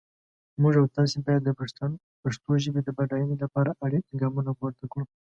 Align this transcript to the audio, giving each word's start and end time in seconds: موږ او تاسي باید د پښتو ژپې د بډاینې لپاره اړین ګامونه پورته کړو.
موږ 0.61 0.73
او 0.79 0.85
تاسي 0.95 1.17
باید 1.27 1.41
د 1.45 1.49
پښتو 2.23 2.51
ژپې 2.63 2.81
د 2.83 2.89
بډاینې 2.97 3.35
لپاره 3.43 3.77
اړین 3.85 4.03
ګامونه 4.21 4.51
پورته 4.59 4.85
کړو. 4.91 5.05